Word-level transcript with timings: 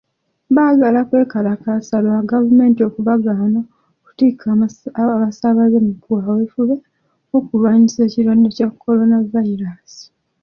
Baagala 0.55 0.99
kwekalakaasa 1.07 1.95
lwa 2.03 2.19
gavumenti 2.31 2.79
okubagaana 2.89 3.59
okutikka 3.99 4.45
abasaabaze 5.15 5.77
mu 5.85 5.93
kaweefube 6.03 6.75
w'okulwanyisa 7.31 7.99
ekirwadde 8.03 8.49
kya 8.57 8.67
Kolonavayiraasi. 8.81 10.05